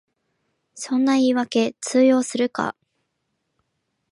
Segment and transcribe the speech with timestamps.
[0.73, 2.75] そんな言いわけ通用するか